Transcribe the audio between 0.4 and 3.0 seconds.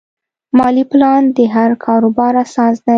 مالي پلان د هر کاروبار اساس دی.